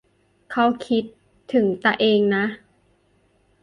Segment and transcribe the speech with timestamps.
[0.51, 1.03] เค้าคิด
[1.53, 2.45] ถึงตะเองนะ